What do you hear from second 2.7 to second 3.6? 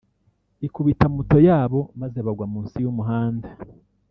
y’umuhanda